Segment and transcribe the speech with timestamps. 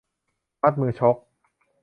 [0.61, 1.15] มัดมือชก